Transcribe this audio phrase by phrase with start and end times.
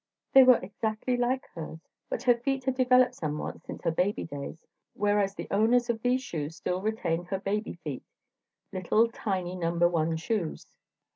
[0.33, 4.57] They were exactly like hers, but her feet had developed somewhat since her baby days,
[4.95, 8.01] whereas the owner of these shoes still retained her baby feet,
[8.73, 10.75] little tiny number one shoes!